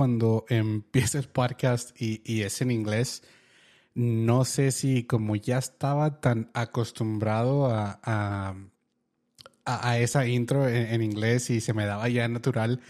[0.00, 3.22] cuando empieza el podcast y, es en inglés.
[3.92, 8.56] No sé si como ya estaba tan acostumbrado a,
[9.66, 12.80] a, esa intro en, inglés y se me daba ya natural,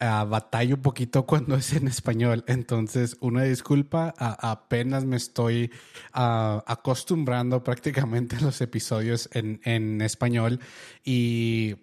[0.00, 2.44] uh, batallo un poquito cuando es en español.
[2.46, 5.70] Entonces, una disculpa, apenas me estoy
[6.14, 10.60] acostumbrando prácticamente a los episodios en, en español
[11.04, 11.76] y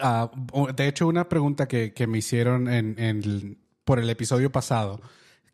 [0.00, 0.30] Ah,
[0.74, 5.00] de hecho, una pregunta que, me hicieron en, por el episodio pasado,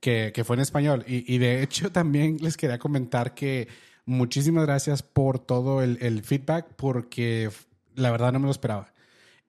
[0.01, 3.69] que, fue en español, y, de hecho también les quería comentar que
[4.07, 7.49] muchísimas gracias por todo el, feedback, porque
[7.95, 8.93] la verdad no me lo esperaba.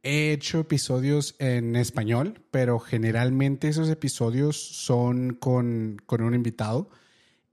[0.04, 6.92] He hecho episodios en español, pero generalmente esos episodios son con, con un invitado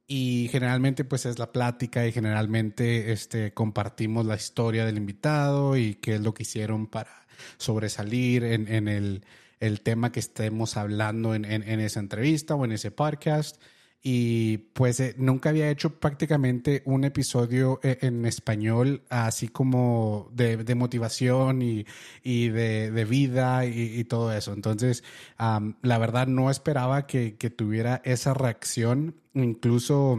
[0.07, 5.95] y generalmente pues es la plática y generalmente este, compartimos la historia del invitado y
[5.95, 9.25] qué es lo que hicieron para sobresalir en, en el,
[9.63, 13.61] el, tema que estemos hablando en, en, esa entrevista o en ese podcast.
[14.05, 20.57] Y pues eh, nunca había hecho prácticamente un episodio eh, en español así como de,
[20.57, 21.87] de motivación y,
[22.25, 24.53] y de, de, vida y, y, todo eso.
[24.55, 25.05] Entonces,
[25.39, 30.15] la verdad no esperaba que, que tuviera esa reacción incluso,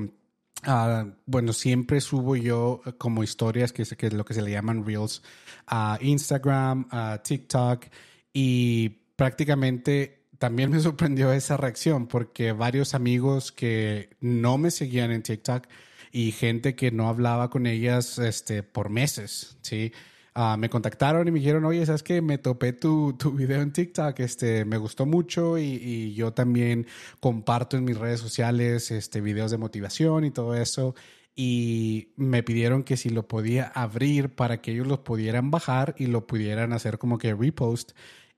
[0.68, 4.42] uh, bueno, siempre subo yo eh, como historias, que es, que es lo que se
[4.42, 5.22] le llaman reels,
[5.68, 7.86] a Instagram, a TikTok,
[8.34, 15.24] y prácticamente también me sorprendió esa reacción porque varios amigos que no me seguían en
[15.24, 15.68] TikTok
[16.12, 19.92] y gente que no hablaba con ellas este, por meses, ¿sí?
[20.36, 23.72] Ah, me contactaron y me dijeron, oye, ¿sabes que Me topé tu, tu video en
[23.72, 26.88] TikTok, este, me gustó mucho y, y, yo también
[27.20, 30.96] comparto en mis redes sociales este, videos de motivación y todo eso.
[31.36, 36.08] Y me pidieron que si lo podía abrir para que ellos los pudieran bajar y
[36.08, 37.92] lo pudieran hacer como que repost.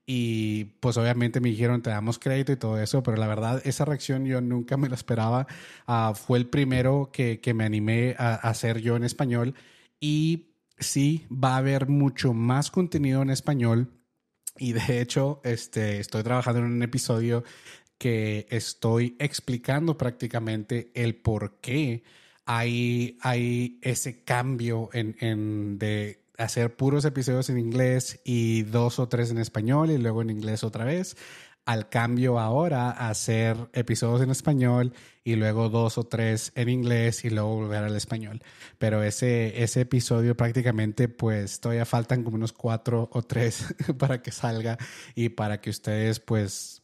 [0.05, 3.85] Y pues obviamente me dijeron, te damos crédito y todo eso, pero la verdad, esa
[3.85, 5.47] reacción yo nunca me la esperaba.
[5.87, 9.55] Uh, fue el primero que, que me animé a, a hacer yo en español.
[9.99, 13.91] Y sí va a haber mucho más contenido en español
[14.57, 17.43] y de hecho este, estoy trabajando en un episodio
[17.97, 22.03] que estoy explicando prácticamente el por qué
[22.45, 29.07] hay, hay ese cambio en, en de hacer puros episodios en inglés y dos o
[29.07, 31.15] tres en español y luego en inglés otra vez
[31.65, 34.93] al cambio ahora hacer episodios en español
[35.23, 38.41] y luego dos o tres en inglés y luego volver al español.
[38.77, 44.31] Pero ese, ese episodio prácticamente pues todavía faltan como unos cuatro o tres para que
[44.31, 44.77] salga
[45.15, 46.83] y para que ustedes pues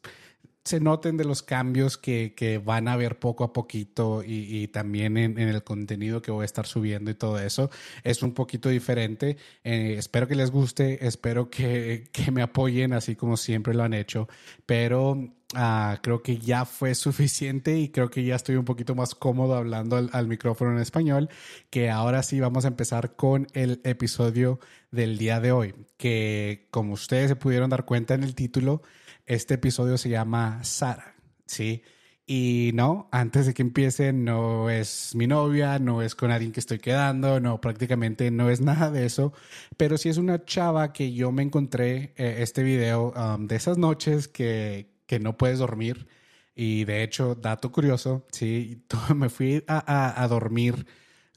[0.63, 4.67] se noten de los cambios que, que, van a ver poco a poquito y, y
[4.67, 7.71] también en, en, el contenido que voy a estar subiendo y todo eso.
[8.03, 9.37] Es un poquito diferente.
[9.63, 13.93] Eh, espero que les guste, espero que, que, me apoyen así como siempre lo han
[13.93, 14.27] hecho,
[14.67, 19.15] pero uh, creo que ya fue suficiente y creo que ya estoy un poquito más
[19.15, 21.29] cómodo hablando al, al micrófono en español,
[21.71, 24.59] que ahora sí vamos a empezar con el episodio
[24.91, 28.83] del día de hoy, que como ustedes se pudieron dar cuenta en el título,
[29.25, 31.15] este episodio se llama Sara,
[31.45, 31.83] ¿sí?
[32.25, 36.61] Y no, antes de que empiece, no es mi novia, no es con alguien que
[36.61, 39.33] estoy quedando, no, prácticamente no es nada de eso,
[39.75, 43.77] pero sí es una chava que yo me encontré eh, este video um, de esas
[43.77, 46.07] noches que, que no puedes dormir.
[46.55, 50.85] Y de hecho, dato curioso, sí, me fui a, a, a dormir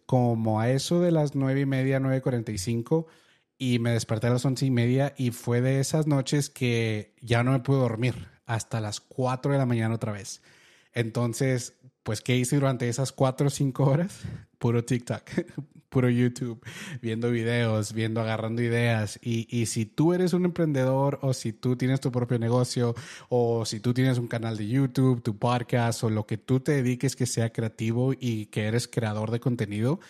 [0.06, 3.06] como a eso de las nueve y media, nueve cuarenta y cinco
[3.58, 7.42] y me desperté a las once y media y fue de esas noches que ya
[7.42, 10.42] no me pude dormir hasta las cuatro de la mañana otra vez.
[10.92, 14.20] Entonces, pues, ¿qué hice durante esas cuatro o cinco horas?
[14.58, 15.22] Puro TikTok,
[15.90, 16.60] puro YouTube,
[17.02, 19.18] viendo videos, viendo, agarrando ideas.
[19.22, 22.94] Y, y si tú eres un emprendedor o si tú tienes tu propio negocio
[23.28, 26.72] o si tú tienes un canal de YouTube, tu podcast o lo que tú te
[26.72, 30.00] dediques que sea creativo y que eres creador de contenido,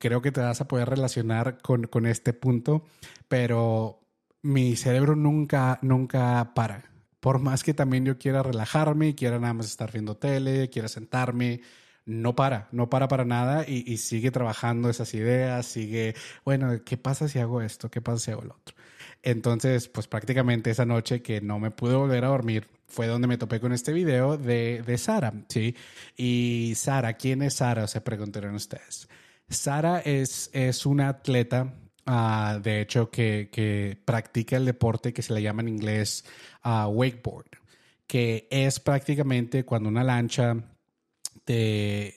[0.00, 2.84] creo que te vas a poder relacionar con, con este punto,
[3.28, 4.00] pero
[4.42, 6.90] mi cerebro nunca, nunca para.
[7.20, 11.60] Por más que también yo quiera relajarme, quiera nada más estar viendo tele, quiera sentarme,
[12.06, 16.14] no para, no para para nada y, y, sigue trabajando esas ideas, sigue,
[16.46, 17.90] bueno, ¿qué pasa si hago esto?
[17.90, 18.74] ¿Qué pasa si hago lo otro?
[19.22, 23.36] Entonces, pues prácticamente esa noche que no me pude volver a dormir fue donde me
[23.36, 25.76] topé con este video de, de Sara, ¿sí?
[26.16, 27.86] Y Sara, ¿quién es Sara?
[27.86, 29.08] Se preguntaron ustedes.
[29.50, 31.74] Sara es, es una atleta,
[32.06, 36.24] uh, de hecho, que, que, practica el deporte que se le llama en inglés
[36.64, 37.48] uh, wakeboard,
[38.06, 40.56] que es prácticamente cuando una lancha
[41.44, 42.14] te,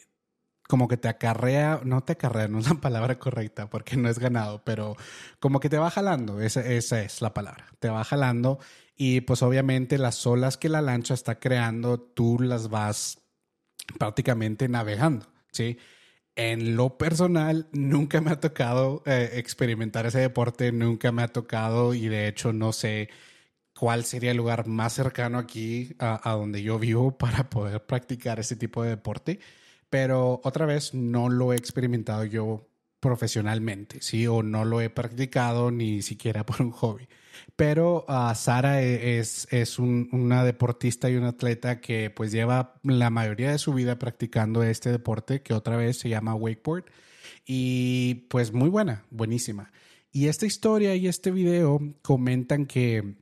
[0.68, 4.20] como que te acarrea, no te acarrea, no es la palabra correcta porque no es
[4.20, 4.96] ganado, pero
[5.40, 8.60] como que te va jalando, esa, esa es la palabra, te va jalando
[8.96, 13.20] y pues obviamente las olas que la lancha está creando, tú las vas
[13.98, 15.78] prácticamente navegando, ¿sí?
[16.36, 21.94] En lo personal, nunca me ha tocado eh, experimentar ese deporte, nunca me ha tocado
[21.94, 23.10] y de hecho no sé
[23.78, 28.56] cuál sería el lugar más cercano aquí a, donde yo vivo para poder practicar ese
[28.56, 29.40] tipo de deporte.
[29.90, 32.68] Pero otra vez, no lo he experimentado yo
[33.00, 34.26] profesionalmente, ¿sí?
[34.28, 37.08] O no lo he practicado ni siquiera por un hobby.
[37.56, 43.10] Pero uh, Sara e, es, es una deportista y una atleta que pues lleva la
[43.10, 46.86] mayoría de su vida practicando este deporte que otra vez se llama wakeboard
[47.46, 49.72] y pues muy buena, buenísima.
[50.12, 53.16] Y esta historia y este video comentan que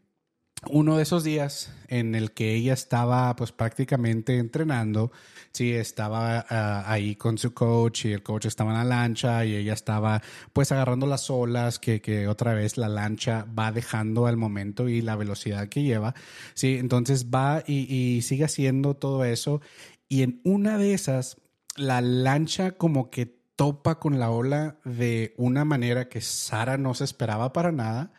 [0.69, 5.11] uno de esos días en el que ella estaba pues prácticamente entrenando,
[5.51, 9.55] sí, estaba ah, ahí con su coach y el coach estaba en la lancha y
[9.55, 10.21] ella estaba
[10.53, 15.01] pues agarrando las olas que, que otra vez la lancha va dejando al momento y
[15.01, 16.13] la velocidad que lleva,
[16.53, 19.61] sí, entonces va y sigue haciendo todo eso
[20.07, 21.37] y en una de esas
[21.75, 27.03] la lancha como que topa con la ola de una manera que Sara no se
[27.03, 28.11] esperaba para nada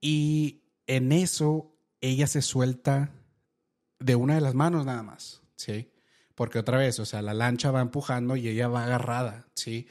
[0.00, 3.12] y en eso ella se suelta
[3.98, 5.90] de una de las manos nada más, ¿sí?
[6.34, 9.88] Porque otra vez, o sea, la lancha va empujando y ella va agarrada, ¿sí?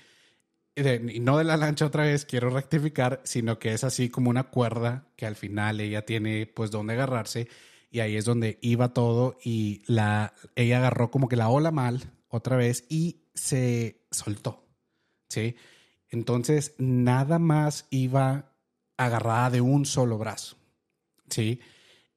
[0.76, 4.44] y no de la lancha otra vez, quiero rectificar, sino que es así como una
[4.44, 7.48] cuerda que al final ella tiene pues donde agarrarse
[7.90, 12.12] y ahí es donde iba todo y la, ella agarró como que la ola mal
[12.28, 14.68] otra vez y se soltó,
[15.30, 15.56] ¿sí?
[16.10, 18.52] Entonces nada más iba
[18.98, 20.58] agarrada de un solo brazo,
[21.30, 21.60] ¿sí?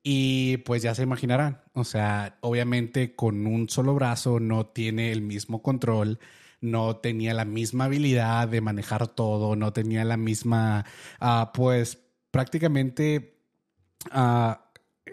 [0.02, 5.22] Y pues ya se imaginarán, o sea, obviamente con un solo brazo no tiene el
[5.22, 6.18] mismo control,
[6.60, 10.84] no tenía la misma habilidad de manejar todo, no tenía la misma,
[11.20, 11.98] uh, pues
[12.30, 13.42] prácticamente
[14.14, 14.54] uh,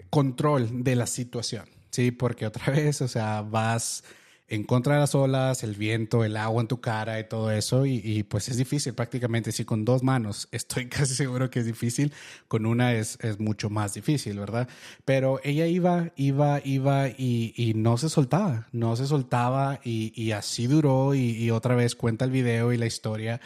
[0.09, 2.11] control de la situación, ¿sí?
[2.11, 4.03] Porque otra vez, o sea, vas
[4.47, 7.85] en contra de las olas, el viento, el agua en tu cara y todo eso.
[7.85, 9.51] Y, pues es difícil prácticamente.
[9.51, 12.13] Si con dos manos estoy casi seguro que es difícil,
[12.47, 14.67] con una es, es mucho más difícil, ¿verdad?
[15.03, 20.31] Pero ella iba, iba, iba y, y no se soltaba, no se soltaba y, y
[20.31, 21.15] así duró.
[21.15, 23.39] Y, otra vez cuenta el video y la historia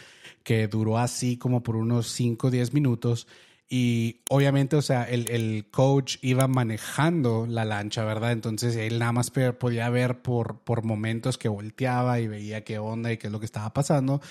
[0.44, 3.28] que duró así como por unos 5 o 10 minutos.
[3.72, 8.32] Y obviamente, o sea, el, el, coach iba manejando la lancha, ¿verdad?
[8.32, 13.12] Entonces él nada más podía ver por, por momentos que volteaba y veía qué onda
[13.12, 14.22] y qué es lo que estaba pasando.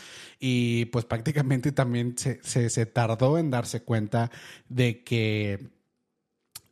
[0.41, 4.33] Y pues prácticamente también se, se, se tardó en darse cuenta
[4.69, 5.69] de que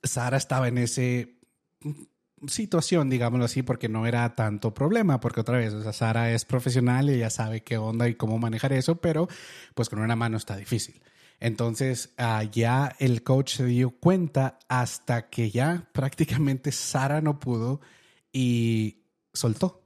[0.02, 1.36] Sara estaba en ese
[2.48, 6.44] situación, digámoslo así, porque no era tanto problema, porque otra vez, o sea, Sara es
[6.44, 9.28] profesional y ella sabe qué onda y cómo manejar eso, pero
[9.74, 11.00] pues con una mano está difícil.
[11.40, 17.80] Entonces uh, ya el coach se dio cuenta hasta que ya prácticamente Sara no pudo
[18.32, 19.82] y soltó,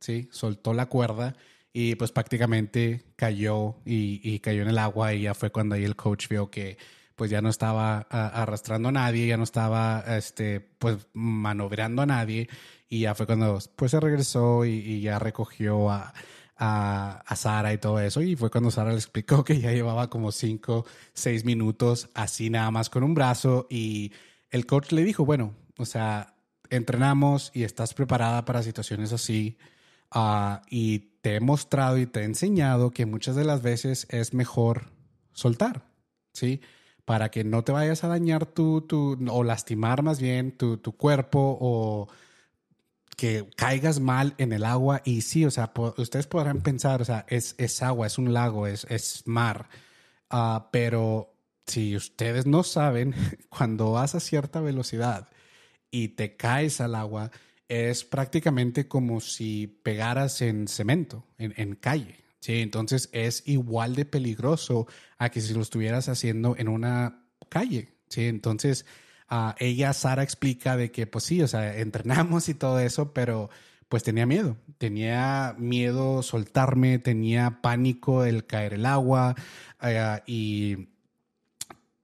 [0.00, 0.28] ¿sí?
[0.32, 1.36] Soltó la cuerda
[1.72, 5.84] y pues prácticamente cayó y, y, cayó en el agua y ya fue cuando ahí
[5.84, 6.76] el coach vio que
[7.16, 12.48] pues ya no estaba arrastrando a nadie, ya no estaba este, pues manobrando a nadie
[12.88, 16.12] y ya fue cuando pues se regresó y ya recogió a,
[16.64, 18.22] a, Sara y todo eso.
[18.22, 22.70] Y fue cuando Sara le explicó que ya llevaba como cinco, seis minutos así nada
[22.70, 23.66] más con un brazo.
[23.68, 24.12] Y
[24.50, 26.34] el coach le dijo, bueno, o sea,
[26.70, 29.58] entrenamos y estás preparada para situaciones así.
[30.10, 34.34] Ah, y te he mostrado y te he enseñado que muchas de las veces es
[34.34, 34.92] mejor
[35.32, 35.82] soltar,
[36.32, 36.60] ¿sí?
[37.04, 40.92] Para que no te vayas a dañar tu, tu o lastimar más bien tu, tu
[40.96, 42.08] cuerpo o
[43.22, 47.24] que caigas mal en el agua y sí, o sea, ustedes podrán pensar, o sea,
[47.28, 49.68] es, es agua, es un lago, es, es mar,
[50.32, 51.32] uh, pero
[51.64, 53.14] si ustedes no saben,
[53.48, 55.28] cuando vas a cierta velocidad
[55.88, 57.30] y te caes al agua,
[57.68, 62.16] es prácticamente como si pegaras en cemento, en, en calle.
[62.40, 67.88] Sí, entonces es igual de peligroso a que si lo estuvieras haciendo en una calle.
[68.08, 68.84] Sí, entonces
[69.58, 73.50] ella, Sara, explica de que, pues sí, o sea, entrenamos y todo eso, pero
[73.88, 74.56] pues tenía miedo.
[74.78, 79.34] Tenía miedo soltarme, tenía pánico el caer el agua
[79.82, 80.88] eh, y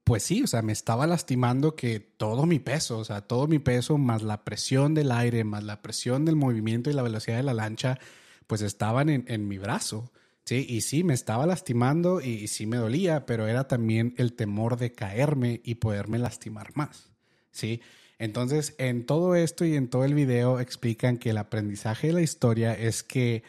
[0.05, 3.59] pues sí, o sea, me estaba lastimando que todo mi peso, o sea, todo mi
[3.59, 7.43] peso más la presión del aire, más la presión del movimiento y la velocidad de
[7.43, 7.99] la lancha,
[8.47, 10.13] pues estaban en, en mi brazo.
[10.45, 14.35] Sí, y sí, me estaba lastimando y, y sí me dolía, pero era también el
[14.35, 17.11] temor de caerme y poderme lastimar más.
[17.50, 17.81] ¿Sí?
[18.19, 22.23] Entonces, en todo esto y en todo el video explican que el aprendizaje de la
[22.23, 23.45] historia es que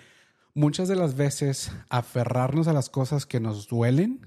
[0.53, 4.21] muchas de las veces aferrarnos a las cosas que nos duelen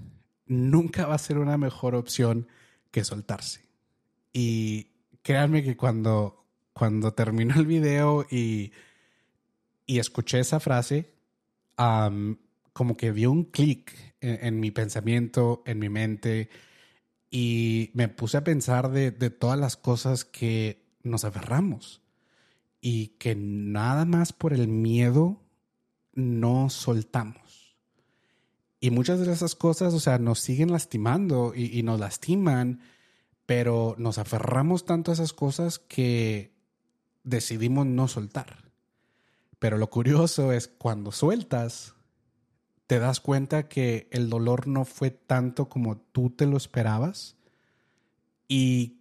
[0.47, 2.49] nunca va a ser una mejor opción
[2.91, 3.61] que soltarse.
[4.33, 4.89] Y
[5.23, 8.73] créanme que cuando, cuando terminó el video y,
[9.87, 11.13] y escuché esa frase,
[12.73, 16.49] como que dio un clic en, mi pensamiento, en mi mente,
[17.35, 22.03] y me puse a pensar de, de todas las cosas que nos aferramos
[22.79, 25.41] y que nada más por el miedo
[26.13, 27.79] no soltamos.
[28.81, 32.81] Y muchas de esas cosas, o sea, nos siguen lastimando y, y nos lastiman,
[33.47, 36.55] pero nos aferramos tanto a esas cosas que
[37.25, 38.71] decidimos no soltar.
[39.59, 41.95] Pero lo curioso es cuando sueltas,
[42.93, 47.39] te das cuenta que el dolor no fue tanto como tú te lo esperabas
[48.49, 48.99] y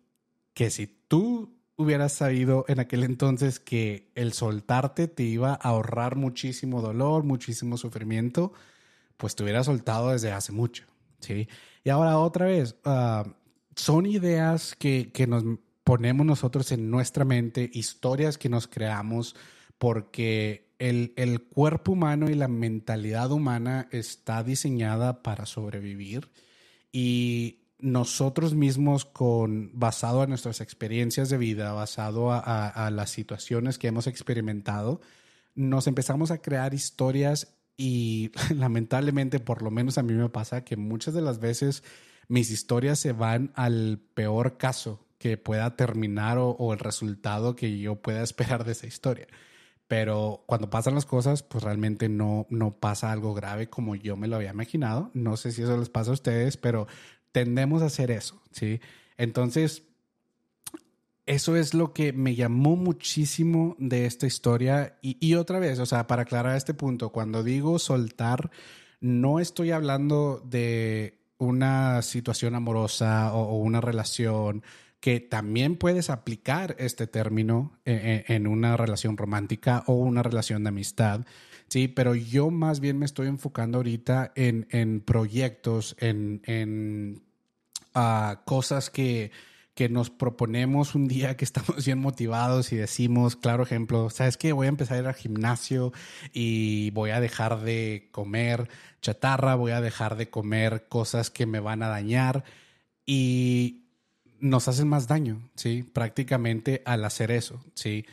[0.53, 6.15] que si tú hubieras sabido en aquel entonces que el soltarte te iba a ahorrar
[6.15, 8.53] muchísimo dolor, muchísimo sufrimiento,
[9.17, 10.85] pues te hubieras soltado desde hace mucho,
[11.19, 11.49] ¿sí?
[11.83, 13.25] Y ahora otra vez, ah,
[13.75, 15.43] son ideas que, que nos
[15.83, 19.35] ponemos nosotros en nuestra mente, historias que nos creamos,
[19.77, 26.29] porque el, el, cuerpo humano y la mentalidad humana está diseñada para sobrevivir
[26.91, 33.87] y nosotros mismos con basado en nuestras experiencias de vida, basado a, las situaciones que
[33.87, 35.01] hemos experimentado,
[35.55, 40.77] nos empezamos a crear historias y lamentablemente, por lo menos a mí me pasa que
[40.77, 41.83] muchas de las veces
[42.27, 47.79] mis historias se van al peor caso que pueda terminar o, o el resultado que
[47.79, 49.27] yo pueda esperar de esa historia.
[49.91, 54.29] Pero cuando pasan las cosas, pues realmente no, no pasa algo grave como yo me
[54.29, 55.11] lo había imaginado.
[55.13, 56.87] No sé si eso les pasa a ustedes, pero
[57.33, 58.79] tendemos a hacer eso, ¿sí?
[59.17, 59.83] Entonces,
[61.25, 64.97] eso es lo que me llamó muchísimo de esta historia.
[65.01, 68.49] Y, otra vez, o sea, para aclarar este punto, cuando digo soltar,
[69.01, 74.63] no estoy hablando de una situación amorosa o, una relación
[75.01, 80.69] que también puedes aplicar este término en, en, una relación romántica o una relación de
[80.69, 81.25] amistad.
[81.67, 87.23] Sí, pero yo más bien me estoy enfocando ahorita en, en proyectos, en, en
[87.95, 89.31] uh, cosas que,
[89.73, 94.51] que nos proponemos un día que estamos bien motivados y decimos, claro ejemplo, ¿sabes qué?
[94.51, 95.93] Voy a empezar a ir al gimnasio
[96.31, 98.69] y voy a dejar de comer
[99.01, 102.43] chatarra, voy a dejar de comer cosas que me van a dañar
[103.05, 103.80] y
[104.41, 105.83] nos hacen más daño, ¿sí?
[105.83, 108.05] Prácticamente al hacer eso, ¿sí?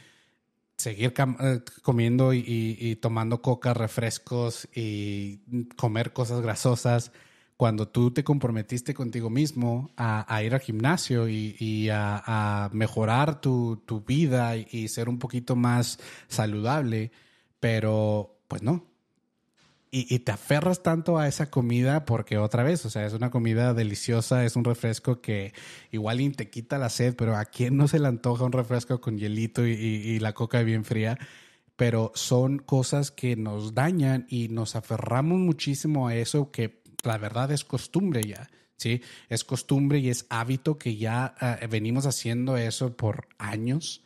[0.78, 5.40] seguir eh, comiendo y, tomando coca, refrescos y
[5.76, 7.12] comer cosas grasosas,
[7.56, 14.00] cuando tú te comprometiste contigo mismo a, ir al gimnasio y, a, mejorar tu, tu
[14.00, 17.11] vida y, ser un poquito más saludable,
[17.58, 18.87] pero pues no,
[19.90, 23.73] y, te aferras tanto a esa comida porque otra vez, o sea, es una comida
[23.75, 25.54] deliciosa, es un refresco que
[25.90, 29.18] igual te quita la sed, pero a quién no se le antoja un refresco con
[29.18, 31.18] hielito y, la coca bien fría.
[31.76, 37.52] Pero son cosas que nos dañan y nos aferramos muchísimo a eso que la verdad
[37.52, 38.49] es costumbre ya.
[38.76, 39.00] ¿sí?
[39.28, 44.02] Es costumbre y es hábito que ya eh, venimos haciendo eso por años,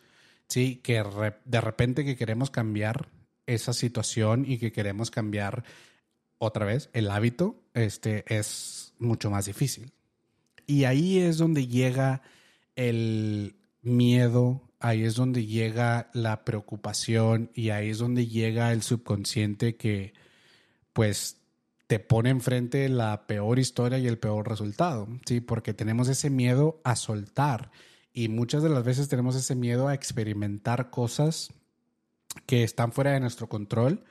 [0.49, 0.81] ¿sí?
[0.83, 1.03] Que
[1.45, 3.09] de repente que queremos cambiar
[3.55, 5.65] esa situación y que queremos cambiar
[6.39, 9.93] otra vez el hábito, este es mucho más difícil.
[10.67, 12.23] Y ahí es donde llega
[12.77, 19.77] el miedo, ahí es donde llega la preocupación y ahí es donde llega el subconsciente
[19.77, 20.15] que
[20.93, 21.39] pues
[21.87, 25.41] te pone enfrente la peor historia y el peor resultado, ¿sí?
[25.41, 27.71] Porque tenemos ese miedo a soltar
[28.13, 31.53] y muchas de las veces tenemos ese miedo a experimentar cosas
[32.47, 34.05] que están fuera de nuestro control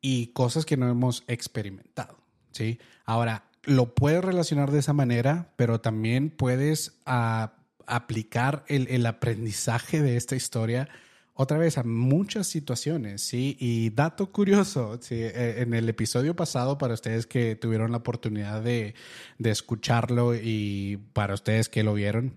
[0.00, 2.18] y cosas que no hemos experimentado,
[2.52, 2.78] ¿sí?
[3.04, 7.54] Ahora, lo puedes relacionar de esa manera, pero también puedes ah,
[7.86, 10.88] aplicar el, aprendizaje de esta historia
[11.32, 13.56] otra vez a muchas situaciones, ¿sí?
[13.58, 15.16] Y dato curioso, ¿sí?
[15.16, 18.94] E, en el episodio pasado, para ustedes que tuvieron la oportunidad de,
[19.38, 22.34] escucharlo y para ustedes que lo vieron,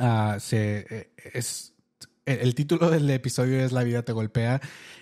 [0.00, 1.73] uh, se, e, es,
[2.26, 4.60] el título del episodio es La vida te golpea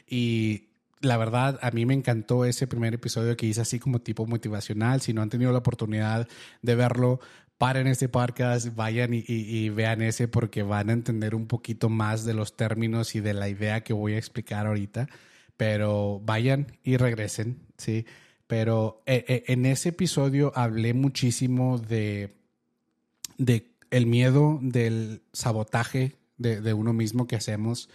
[0.09, 0.69] y
[1.00, 5.00] la verdad a mí me encantó ese primer episodio que hice así como tipo motivacional.
[5.00, 6.29] Si no han tenido la oportunidad
[6.62, 7.21] de verlo,
[7.59, 12.35] paren este podcast, vayan y, vean ese porque van a entender un poquito más de
[12.35, 15.09] los términos y de la idea que voy a explicar ahorita.
[15.57, 18.07] Pero vayan y regresen, ¿sí?
[18.47, 22.35] Pero eh, eh, en ese episodio hablé muchísimo de,
[23.38, 27.89] de el miedo del sabotaje de, uno mismo que hacemos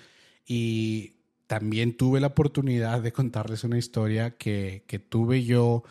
[0.45, 1.15] y
[1.47, 5.83] también tuve la oportunidad de contarles una historia que, que tuve yo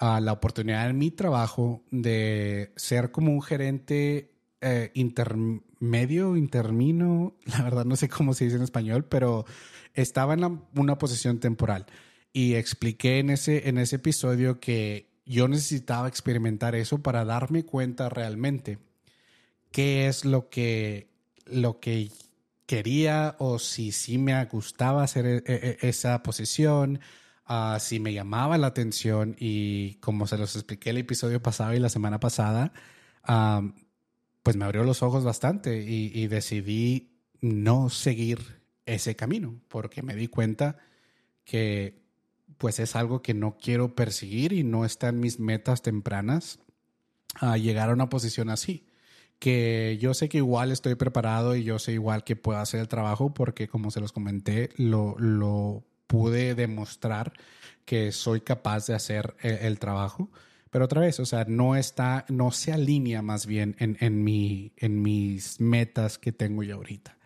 [0.00, 7.62] uh, la oportunidad en mi trabajo de ser como un gerente eh, intermedio, intermino, la
[7.62, 9.44] verdad no sé cómo se dice en español, pero
[9.94, 11.86] estaba en una posición temporal.
[12.32, 18.08] Y expliqué en ese, en ese episodio que yo necesitaba experimentar eso para darme cuenta
[18.08, 18.78] realmente
[19.70, 21.08] qué es lo que,
[21.50, 22.10] lo que
[22.68, 27.00] quería o si sí me gustaba hacer e, e, e, esa posición,
[27.48, 31.78] uh, si me llamaba la atención y como se los expliqué el episodio pasado y
[31.78, 32.72] la semana pasada,
[33.26, 33.72] um,
[34.42, 40.28] pues me abrió los ojos bastante y, decidí no seguir ese camino porque me di
[40.28, 40.76] cuenta
[41.44, 42.02] que
[42.58, 46.60] pues es algo que no quiero perseguir y no está en mis metas tempranas
[47.34, 48.87] a llegar a una posición así
[49.38, 52.88] que yo sé que igual estoy preparado y yo sé igual que puedo hacer el
[52.88, 57.32] trabajo porque como se los comenté, lo, lo pude demostrar
[57.84, 60.30] que soy capaz de hacer el, trabajo.
[60.70, 64.72] Pero otra vez, o sea, no está, no se alinea más bien en, en, mi,
[64.76, 67.16] en mis metas que tengo yo ahorita.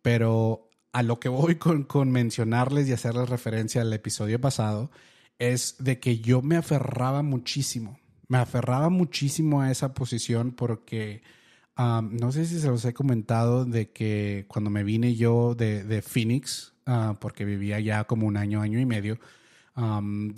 [0.00, 4.90] Pero a lo que voy con, con mencionarles y hacerles referencia al episodio pasado
[5.38, 11.22] es de que yo me aferraba muchísimo, me aferraba muchísimo a esa posición porque
[11.76, 16.02] no sé si se los he comentado de que cuando me vine yo de, de
[16.02, 19.18] Phoenix, uh, porque vivía ya como un año, año y medio,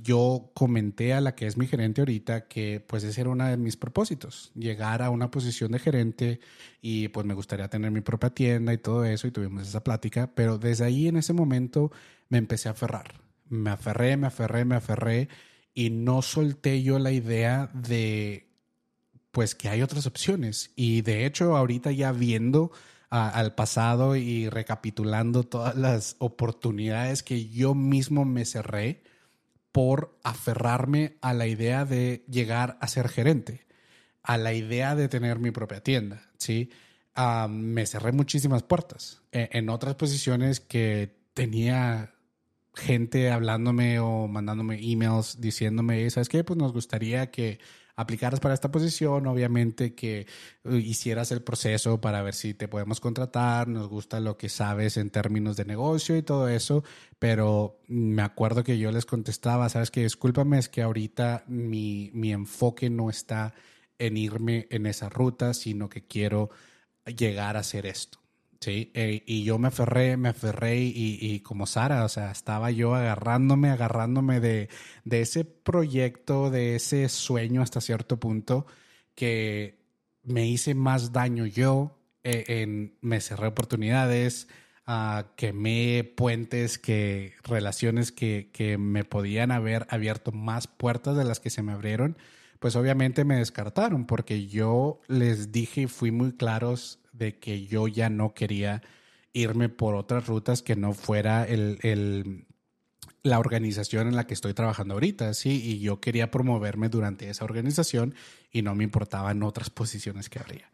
[0.02, 3.57] yo comenté a la que es mi gerente ahorita que pues ese era uno de
[3.57, 6.40] mis propósitos, llegar a una posición de gerente
[6.83, 10.33] y pues me gustaría tener mi propia tienda y todo eso y tuvimos esa plática,
[10.35, 11.92] pero desde ahí en ese momento
[12.28, 13.14] me empecé a aferrar,
[13.49, 15.28] me aferré, me aferré, me aferré
[15.73, 18.48] y no solté yo la idea de
[19.30, 20.73] pues que hay otras opciones.
[20.76, 22.73] Y de hecho, ahorita ya viendo
[23.11, 29.02] al pasado y recapitulando todas las oportunidades que yo mismo me cerré
[29.73, 33.67] por aferrarme a la idea de llegar a ser gerente,
[34.23, 36.71] a la idea de tener mi propia tienda, ¿sí?
[37.49, 42.14] me cerré muchísimas puertas e, en otras posiciones que tenía
[42.75, 46.45] gente hablándome o mandándome emails diciéndome, ¿sabes qué?
[46.45, 47.58] Pues nos gustaría que
[47.99, 50.28] aplicaras para esta posición, obviamente que
[50.63, 54.97] uh, hicieras el proceso para ver si te podemos contratar, nos gusta lo que sabes
[54.97, 56.84] en términos de negocio y todo eso,
[57.19, 62.30] pero me acuerdo que yo les contestaba, sabes que discúlpame, es que ahorita mi, mi
[62.30, 63.52] enfoque no está
[63.99, 66.50] en irme en esa ruta, sino que quiero
[67.04, 68.21] llegar a hacer esto.
[68.60, 72.94] Sí, eh, y yo me aferré, me aferré y, como Sara, o sea, estaba yo
[72.94, 74.68] agarrándome, agarrándome de,
[75.04, 78.66] de, ese proyecto, de ese sueño hasta cierto punto
[79.14, 79.78] que
[80.25, 84.49] me hice más daño yo, eh, en, me cerré oportunidades,
[84.88, 91.40] uh, quemé puentes, que relaciones que, que me podían haber abierto más puertas de las
[91.40, 92.16] que se me abrieron,
[92.58, 97.89] pues obviamente me descartaron porque yo les dije y fui muy claros de que yo
[97.89, 98.83] ya no quería
[99.33, 102.47] irme por otras rutas que no fuera el,
[103.23, 107.45] la organización en la que estoy trabajando ahorita, sí, y yo quería promoverme durante esa
[107.45, 108.15] organización
[108.50, 110.71] y no me importaban otras posiciones que habría.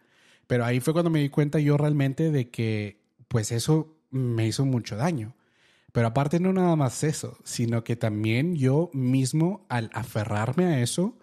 [0.46, 4.64] Pero ahí fue cuando me di cuenta yo realmente de que pues eso me hizo
[4.64, 5.34] mucho daño.
[5.92, 11.16] Pero aparte no nada más eso, sino que también yo mismo al aferrarme a eso,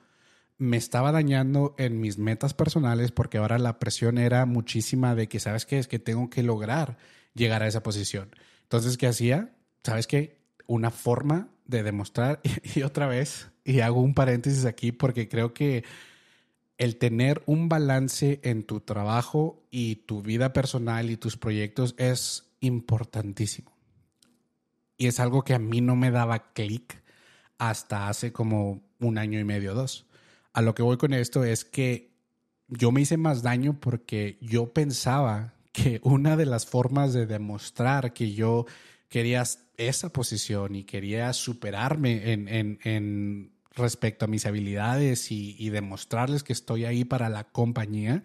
[0.61, 5.39] me estaba dañando en mis metas personales porque ahora la presión era muchísima de que,
[5.39, 5.79] ¿sabes qué?
[5.79, 6.99] Es que tengo que lograr
[7.33, 8.29] llegar a esa posición.
[8.61, 9.55] Entonces, ¿qué hacía?
[9.83, 10.37] ¿Sabes qué?
[10.67, 12.41] Una forma de demostrar,
[12.75, 15.83] y, otra vez, y hago un paréntesis aquí porque creo que
[16.77, 22.51] el tener un balance en tu trabajo y tu vida personal y tus proyectos es
[22.59, 23.71] importantísimo.
[24.95, 27.01] Y es algo que a mí no me daba clic
[27.57, 30.05] hasta hace como un año y medio, dos
[30.53, 32.11] a lo que voy con esto es que
[32.67, 38.13] yo me hice más daño porque yo pensaba que una de las formas de demostrar
[38.13, 38.65] que yo
[39.09, 39.43] quería
[39.77, 47.05] esa posición y quería superarme en, respecto a mis habilidades y, demostrarles que estoy ahí
[47.05, 48.23] para la compañía,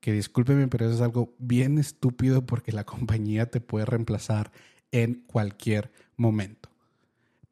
[0.00, 4.52] que discúlpeme, pero eso es algo bien estúpido porque la compañía te puede reemplazar
[4.92, 6.73] en cualquier momento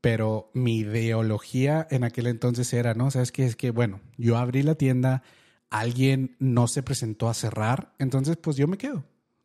[0.03, 3.13] pero mi ideología en aquel entonces era, ¿no?
[3.13, 3.47] ¿Sabes qué?
[3.47, 5.23] Es que, bueno, yo abrí la tienda,
[5.71, 9.05] alguien no se presentó a cerrar, entonces pues yo me quedo.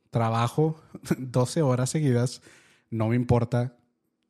[0.10, 0.82] Trabajo
[1.20, 2.42] 12 horas seguidas,
[2.90, 3.78] no me importa,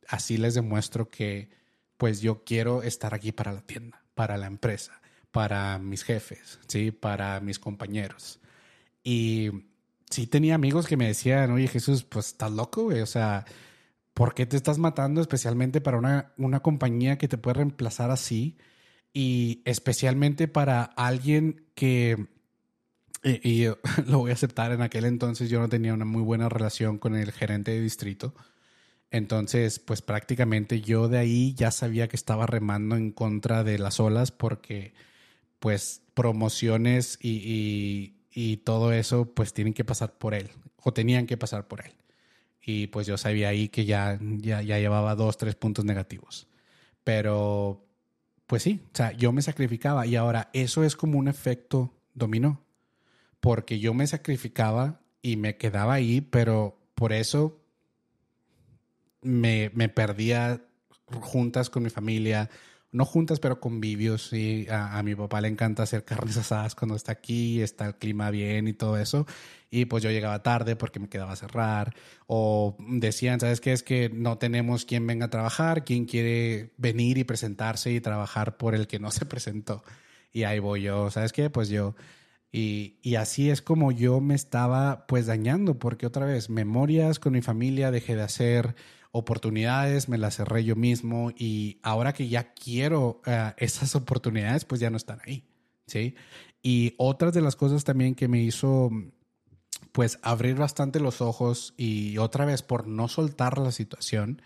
[0.06, 1.48] así les demuestro que
[1.96, 5.00] pues yo quiero estar aquí para la tienda, para la empresa,
[5.32, 6.90] para mis jefes, ¿sí?
[6.90, 8.38] Para mis compañeros.
[9.02, 9.50] Y
[10.10, 13.46] sí tenía amigos que me decían, oye Jesús, pues estás loco, güey, o sea
[14.18, 18.58] ¿por qué te estás matando especialmente para una, una compañía que te puede reemplazar así?
[19.12, 22.26] Y especialmente para alguien que,
[23.22, 23.66] y,
[24.08, 27.14] lo voy a aceptar, en aquel entonces yo no tenía una muy buena relación con
[27.14, 28.34] el gerente de distrito.
[29.12, 34.00] Entonces, pues prácticamente yo de ahí ya sabía que estaba remando en contra de las
[34.00, 34.94] olas porque
[35.60, 40.50] pues promociones y, y, todo eso pues tienen que pasar por él
[40.82, 41.92] o tenían que pasar por él.
[42.70, 46.48] Y pues yo sabía ahí que ya, ya, ya llevaba dos, tres puntos negativos.
[47.02, 47.82] Pero
[48.46, 52.62] pues sí, o sea, yo me sacrificaba y ahora eso es como un efecto dominó.
[53.40, 57.58] Porque yo me sacrificaba y me quedaba ahí, pero por eso
[59.22, 60.60] me, me perdía
[61.22, 62.50] juntas con mi familia,
[62.90, 64.28] no juntas, pero convivios.
[64.28, 64.66] Sí.
[64.70, 68.68] A, mi papá le encanta hacer carnes asadas cuando está aquí, está el clima bien
[68.68, 69.26] y todo eso.
[69.70, 71.94] Y pues yo llegaba tarde porque me quedaba a cerrar.
[72.26, 73.72] O decían, ¿sabes qué?
[73.72, 78.56] Es que no tenemos quien venga a trabajar, quien quiere venir y presentarse y trabajar
[78.56, 79.82] por el que no se presentó.
[80.32, 81.50] Y ahí voy yo, ¿sabes qué?
[81.50, 81.94] Pues yo.
[82.50, 87.34] Y, y así es como yo me estaba pues dañando, porque otra vez, memorias con
[87.34, 88.74] mi familia dejé de hacer
[89.10, 94.80] oportunidades, me las cerré yo mismo y ahora que ya quiero eh, esas oportunidades, pues
[94.80, 95.44] ya no están ahí,
[95.86, 96.14] ¿sí?
[96.62, 98.90] Y otras de las cosas también que me hizo,
[99.92, 104.42] pues, abrir bastante los ojos y otra vez por no soltar la situación,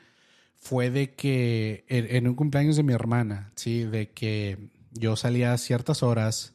[0.54, 3.82] fue de que en, un cumpleaños de mi hermana, ¿sí?
[3.82, 6.54] De que yo salía a ciertas horas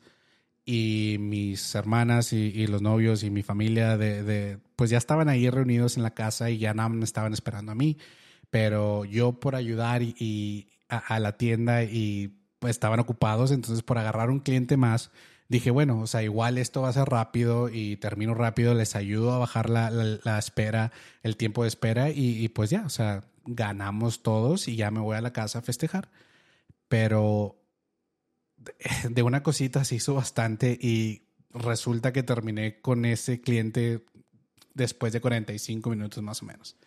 [0.64, 5.98] y mis hermanas y, los novios y mi familia de, pues ya estaban ahí reunidos
[5.98, 7.98] en la casa y ya nada me estaban esperando a mí,
[8.50, 14.30] pero yo por ayudar y, a, la tienda y pues estaban ocupados, entonces por agarrar
[14.30, 15.12] un cliente más,
[15.50, 19.34] dije, bueno, o sea, igual esto va a ser rápido y termino rápido, les ayudo
[19.34, 20.92] a bajar la, espera,
[21.24, 25.00] el tiempo de espera y, y pues ya, o sea, ganamos todos y ya me
[25.00, 26.10] voy a la casa a festejar.
[26.88, 27.58] Pero
[29.10, 34.06] de una cosita se hizo bastante y resulta que terminé con ese cliente
[34.78, 36.78] después de 45 minutos más o menos.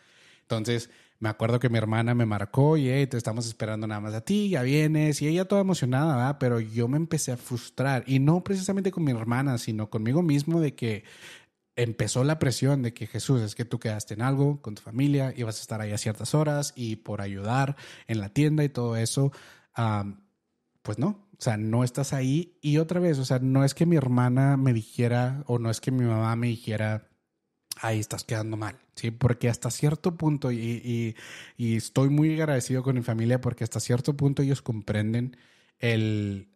[0.42, 4.22] Entonces, me acuerdo que mi hermana me marcó y te estamos esperando nada más a
[4.22, 6.37] ti, ya vienes, y ella toda emocionada, ¿verdad?
[6.40, 10.61] pero yo me empecé a frustrar, y no precisamente con mi hermana, sino conmigo mismo
[10.61, 11.05] de que
[11.76, 15.33] empezó la presión de que Jesús, es que tú quedaste en algo con tu familia,
[15.37, 17.76] ibas a estar ahí a ciertas horas y por ayudar
[18.07, 19.33] en la tienda y todo eso,
[20.83, 22.59] pues no, o sea, no estás ahí.
[22.61, 25.81] Y otra vez, o sea, no es que mi hermana me dijera o no es
[25.81, 27.10] que mi mamá me dijera,
[27.81, 29.11] ahí estás quedando mal, ¿sí?
[29.11, 31.14] Porque hasta cierto punto, y,
[31.57, 35.37] y, estoy muy agradecido con mi familia porque hasta cierto punto ellos comprenden
[35.79, 36.49] el,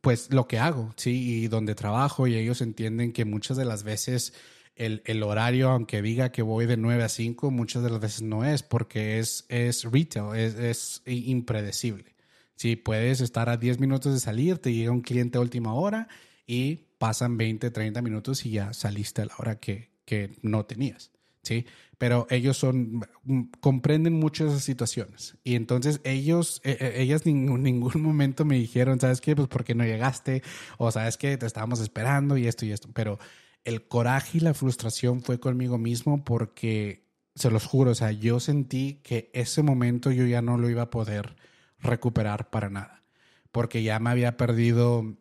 [0.00, 1.42] pues lo que hago, ¿sí?
[1.44, 4.34] Y donde trabajo y ellos entienden que muchas de las veces
[4.76, 8.22] el, el, horario, aunque diga que voy de 9 a 5, muchas de las veces
[8.22, 12.16] no es porque es, es retail, es, es impredecible.
[12.56, 16.08] Si puedes estar a 10 minutos de salir, te llega un cliente a última hora
[16.46, 21.12] y pasan 20, 30 minutos y ya saliste a la hora que, que no tenías.
[21.42, 21.66] ¿sí?
[21.98, 25.36] Pero ellos son, mm, comprenden mucho esas situaciones.
[25.44, 29.36] Y entonces ellos, e, e, ellas en ningún, ningún momento me dijeron, ¿sabes qué?
[29.36, 30.42] Pues porque no llegaste,
[30.78, 32.88] o sabes qué, te estábamos esperando y esto y esto.
[32.92, 33.18] Pero
[33.64, 37.02] el coraje y la frustración fue conmigo mismo porque,
[37.34, 40.82] se los juro, o sea, yo sentí que ese momento yo ya no lo iba
[40.82, 41.36] a poder
[41.78, 43.04] recuperar para nada,
[43.52, 45.16] porque ya me había perdido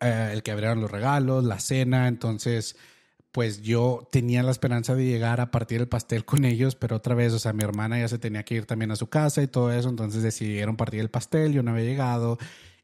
[0.00, 2.76] eh, el que abrieron los regalos, la cena, entonces
[3.36, 7.14] pues yo tenía la esperanza de llegar a partir el pastel con ellos, pero otra
[7.14, 9.46] vez, o sea, mi hermana ya se tenía que ir también a su casa y
[9.46, 12.38] todo eso, entonces decidieron partir el pastel, yo no había llegado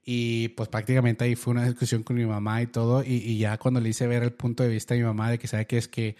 [0.04, 3.80] y pues prácticamente ahí fue una discusión con mi mamá y todo, y, ya cuando
[3.80, 5.88] le hice ver el punto de vista de mi mamá de que sabe que es
[5.88, 6.16] que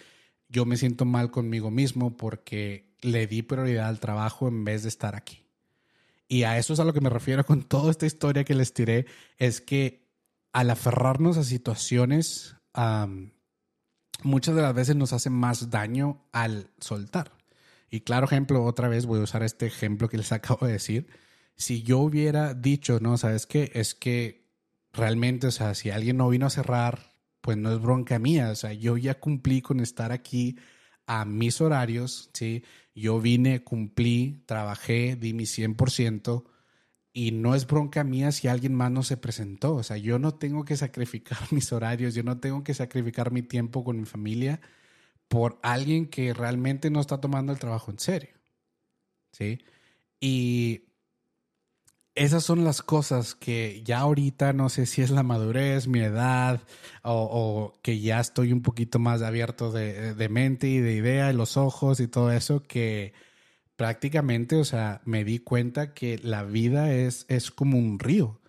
[0.49, 4.89] yo me siento mal conmigo mismo porque le di prioridad al trabajo en vez de
[4.89, 5.45] estar aquí.
[6.27, 8.73] Y a eso es a lo que me refiero con toda esta historia que les
[8.73, 9.05] tiré,
[9.37, 10.09] es que
[10.55, 12.57] al aferrarnos a situaciones,
[14.25, 17.33] muchas de las veces nos hace más daño al soltar.
[17.91, 21.07] Y claro ejemplo, otra vez voy a usar este ejemplo que les acabo de decir.
[21.57, 23.71] Si yo hubiera dicho, no, ¿sabes qué?
[23.75, 24.49] Es que
[24.93, 28.51] realmente, o sea, si alguien no vino a cerrar, pues no es bronca mía.
[28.51, 30.57] O sea, yo ya cumplí con estar aquí
[31.07, 32.65] a mis horarios, ¿sí?
[32.95, 36.45] Yo vine, cumplí, trabajé, di mi 100%
[37.13, 39.75] y no es bronca mía si alguien más no se presentó.
[39.75, 43.43] O sea, yo no tengo que sacrificar mis horarios, yo no tengo que sacrificar mi
[43.43, 44.61] tiempo con mi familia
[45.29, 48.35] por alguien que realmente no está tomando el trabajo en serio.
[49.33, 49.61] ¿Sí?
[50.21, 50.85] Y
[52.15, 56.61] esas son las cosas que ya ahorita no sé si es la madurez, mi edad,
[57.03, 62.01] o, que ya estoy un poquito más abierto de, mente y de idea, los ojos
[62.01, 63.15] y todo eso, que
[63.77, 68.41] prácticamente, o sea, me di cuenta que la vida es, es como un río.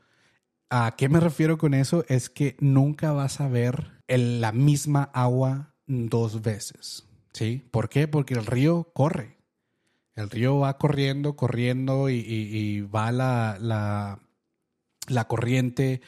[0.69, 2.03] ¿A qué me refiero con eso?
[2.07, 7.07] Es que nunca vas a ver la misma agua dos veces.
[7.33, 7.67] ¿Sí?
[7.71, 8.07] ¿Por qué?
[8.07, 9.37] Porque el río corre.
[10.15, 14.19] El río va corriendo, corriendo y, va la, la,
[15.07, 16.01] la, corriente.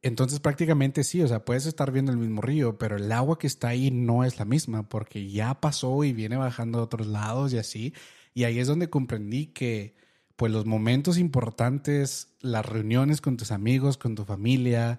[0.00, 3.46] Entonces prácticamente sí, o sea, puedes estar viendo el mismo río, pero el agua que
[3.46, 7.52] está ahí no es la misma porque ya pasó y viene bajando de otros lados
[7.52, 7.92] y así.
[8.34, 9.94] Y ahí es donde comprendí que
[10.36, 14.98] pues los momentos importantes, las reuniones con tus amigos, con tu familia,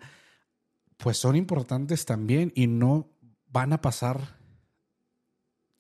[0.98, 3.10] pues son importantes también y no
[3.48, 4.38] van a pasar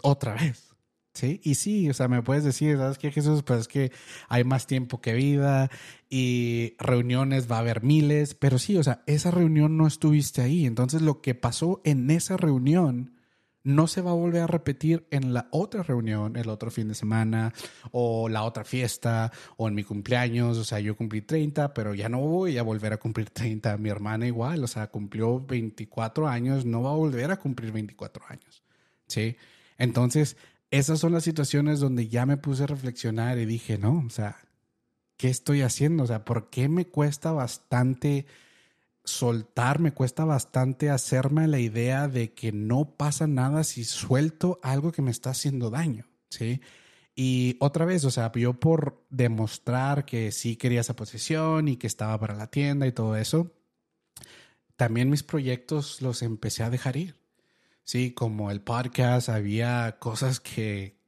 [0.01, 0.71] otra vez.
[1.13, 3.43] Sí, y sí, o sea, me puedes decir, ¿sabes qué, Jesús?
[3.43, 3.91] Pues es que
[4.29, 5.69] hay más tiempo que vida
[6.09, 10.65] y reuniones va a haber miles, pero sí, o sea, esa reunión no estuviste ahí.
[10.65, 13.13] Entonces, lo que pasó en esa reunión
[13.63, 16.95] no se va a volver a repetir en la otra reunión, el otro fin de
[16.95, 17.53] semana,
[17.91, 20.57] o la otra fiesta, o en mi cumpleaños.
[20.57, 23.77] O sea, yo cumplí 30, pero ya no voy a volver a cumplir 30.
[23.77, 28.23] Mi hermana igual, o sea, cumplió 24 años, no va a volver a cumplir 24
[28.27, 28.63] años.
[29.07, 29.35] ¿Sí?
[29.77, 30.37] Entonces,
[30.71, 34.37] esas son las situaciones donde ya me puse a reflexionar y dije, no, o sea,
[35.17, 36.03] ¿qué estoy haciendo?
[36.03, 38.25] O sea, ¿por qué me cuesta bastante
[39.03, 44.91] soltar, me cuesta bastante hacerme la idea de que no pasa nada si suelto algo
[44.91, 46.61] que me está haciendo daño, ¿sí?
[47.15, 51.87] Y otra vez, o sea, yo por demostrar que sí quería esa posición y que
[51.87, 53.51] estaba para la tienda y todo eso,
[54.75, 57.15] también mis proyectos los empecé a dejar ir.
[57.83, 61.01] Sí, como el podcast, había cosas que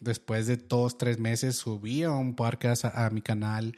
[0.00, 3.76] después de dos, tres meses subía un podcast a, mi canal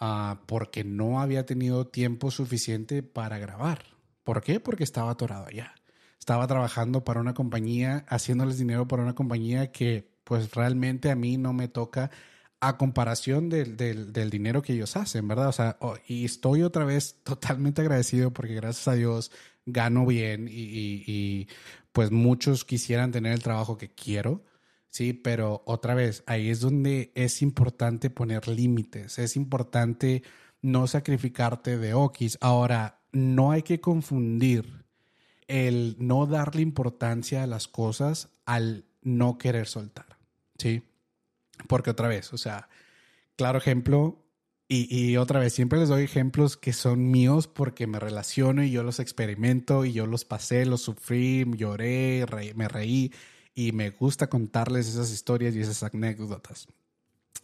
[0.00, 3.84] uh, porque no había tenido tiempo suficiente para grabar.
[4.24, 4.60] ¿Por qué?
[4.60, 5.74] Porque estaba atorado allá.
[6.18, 11.36] Estaba trabajando para una compañía, haciéndoles dinero para una compañía que pues realmente a mí
[11.36, 12.10] no me toca
[12.60, 15.48] a comparación del, del, dinero que ellos hacen, ¿verdad?
[15.48, 15.78] O sea,
[16.08, 19.30] y estoy otra vez totalmente agradecido porque gracias a Dios
[19.66, 21.48] gano bien y,
[21.92, 24.44] pues muchos quisieran tener el trabajo que quiero,
[24.96, 30.22] sí, pero otra vez, ahí es donde es importante poner límites, es importante
[30.62, 32.38] no sacrificarte de Okis.
[32.40, 34.86] Ahora, no hay que confundir
[35.48, 40.16] el no darle importancia a las cosas al no querer soltar,
[40.56, 40.82] ¿sí?
[41.68, 42.70] Porque otra vez, o sea,
[43.36, 44.24] claro ejemplo,
[44.68, 48.82] y, otra vez, siempre les doy ejemplos que son míos porque me relaciono y yo
[48.82, 52.24] los experimento y yo los pasé, los sufrí, lloré,
[52.56, 53.12] me reí
[53.56, 56.68] y me gusta contarles esas historias y esas anécdotas.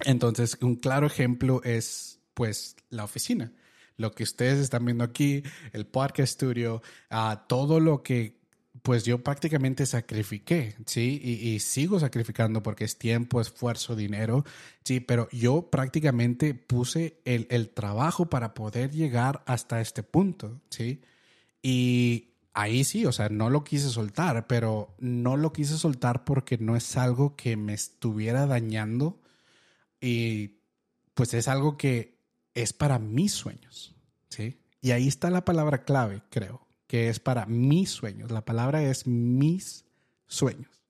[0.04, 3.50] Entonces, un claro ejemplo es pues la oficina.
[3.96, 8.40] Lo que ustedes están viendo aquí, el podcast studio, uh, todo lo que
[8.82, 11.20] pues yo prácticamente sacrifiqué, ¿sí?
[11.22, 14.44] Y, sigo sacrificando porque es tiempo, esfuerzo, dinero,
[14.82, 15.00] ¿sí?
[15.00, 21.00] Pero yo prácticamente puse el, el, trabajo para poder llegar hasta este punto, ¿sí?
[21.62, 26.58] Y ahí sí, o sea, no lo quise soltar, pero no lo quise soltar porque
[26.58, 29.20] no es algo que me estuviera dañando
[30.00, 30.58] y
[31.14, 32.18] pues es algo que
[32.54, 33.94] es para mis sueños,
[34.28, 34.58] ¿sí?
[34.80, 38.30] Y ahí está la palabra clave, creo que es para mis sueños.
[38.30, 39.86] La palabra es mis
[40.26, 40.82] sueños.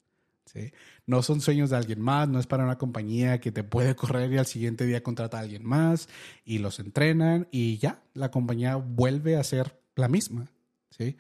[0.46, 0.72] ¿sí?
[1.07, 4.33] No son sueños de alguien más, no es para una compañía que te puede correr
[4.33, 6.09] y al siguiente día contrata a alguien más
[6.44, 10.51] y los entrenan y ya, la compañía vuelve a ser la misma.
[10.90, 11.16] ¿sí?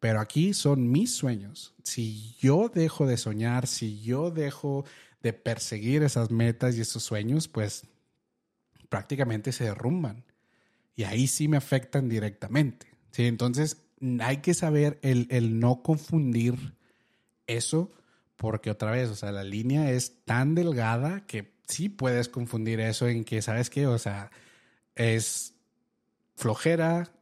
[0.00, 1.74] Pero aquí son mis sueños.
[1.84, 4.84] Si yo dejo de soñar, si yo dejo
[5.22, 7.84] de perseguir esas metas y esos sueños, pues
[8.88, 10.24] prácticamente se derrumban.
[10.96, 12.86] Y ahí sí me afectan directamente.
[13.10, 13.26] ¿sí?
[13.26, 13.82] Entonces,
[14.20, 16.74] hay que saber el, no confundir
[17.46, 17.92] eso,
[18.36, 23.06] porque otra vez, o sea, la línea es tan delgada que sí puedes confundir eso
[23.06, 23.86] en que, ¿sabes qué?
[23.86, 24.30] O sea,
[24.94, 25.54] es
[26.36, 27.12] flojera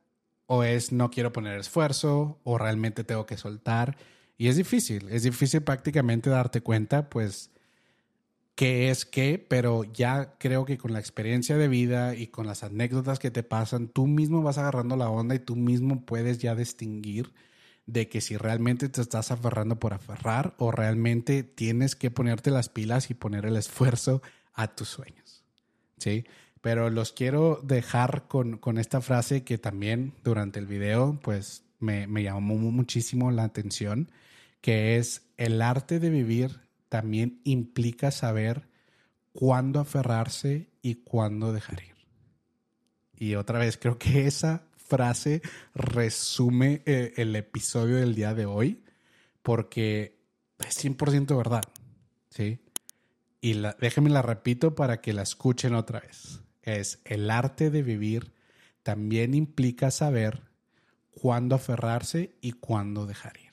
[0.49, 3.99] o es no quiero poner esfuerzo o realmente tengo que soltar.
[4.39, 7.51] Y es difícil, es difícil prácticamente darte cuenta, pues,
[8.55, 12.65] qué es qué, pero ya creo que con la experiencia de vida y con las
[12.65, 16.55] anécdotas que te pasan, tú mismo vas agarrando la onda y tú mismo puedes ya
[16.55, 17.33] distinguir
[17.85, 22.71] de que si realmente te estás aferrando por aferrar o realmente tienes que ponerte las
[22.71, 24.23] pilas y poner el esfuerzo
[24.55, 25.45] a tus sueños.
[25.99, 26.25] ¿Sí?
[26.61, 32.07] Pero los quiero dejar con, con esta frase que también durante el video pues me,
[32.07, 34.11] me llamó muchísimo la atención,
[34.61, 38.69] que es el arte de vivir también implica saber
[39.33, 41.95] cuándo aferrarse y cuándo dejar ir.
[43.15, 45.43] Y otra vez, creo que esa frase
[45.75, 48.83] resume eh, el episodio del día de hoy
[49.43, 50.19] porque
[50.59, 51.63] es 100% verdad.
[52.31, 52.59] ¿sí?
[53.41, 56.41] y la, déjenme la repito para que la escuchen otra vez.
[56.69, 58.35] Es el arte de vivir
[58.83, 60.43] también implica saber
[61.09, 63.53] cuándo aferrarse y cuándo dejar ir.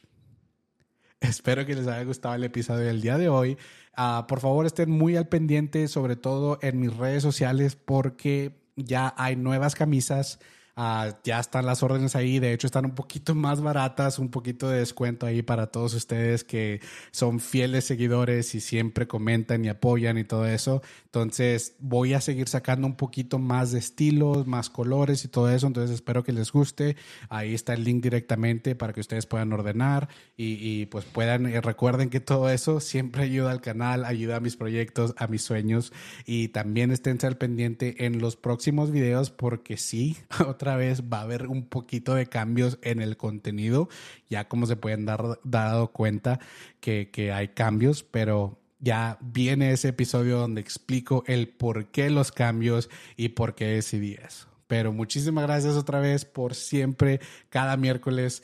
[1.22, 3.58] Espero que les haya gustado el episodio del día de hoy.
[3.96, 9.16] Ah, por favor, estén muy al pendiente, sobre todo en mis redes sociales, porque ya
[9.18, 10.40] hay nuevas camisas
[10.78, 14.68] Ah, ya están las órdenes ahí, de hecho están un poquito más baratas, un poquito
[14.68, 20.18] de descuento ahí para todos ustedes que son fieles seguidores y siempre comentan y apoyan
[20.18, 20.82] y todo eso.
[21.06, 25.66] Entonces voy a seguir sacando un poquito más de estilos, más colores y todo eso,
[25.66, 26.98] entonces espero que les guste.
[27.30, 32.10] Ahí está el link directamente para que ustedes puedan ordenar y, pues puedan, eh, recuerden
[32.10, 35.94] que todo eso siempre ayuda al canal, ayuda a mis proyectos, a mis sueños
[36.26, 40.18] y también estén al pendiente en los próximos videos porque sí,
[40.66, 43.88] otra vez va a haber un poquito de cambios en el contenido,
[44.32, 46.40] ya como se pueden dar dado cuenta
[46.80, 52.32] que, que hay cambios, pero ya viene ese episodio donde explico el por qué los
[52.32, 54.48] cambios y por qué decidí eso.
[54.66, 58.42] Pero muchísimas gracias otra vez por siempre, cada miércoles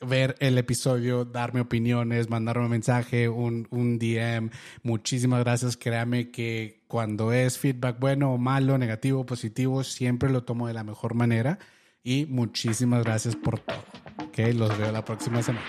[0.00, 4.50] ver el episodio, darme opiniones, mandarme un mensaje, un, un DM.
[4.84, 5.76] Muchísimas gracias.
[5.76, 10.84] Créame que cuando es feedback bueno o malo, negativo, positivo, siempre lo tomo de la
[10.84, 11.58] mejor manera.
[12.04, 13.84] Y muchísimas gracias por todo.
[14.28, 15.64] Ok, los veo la próxima semana.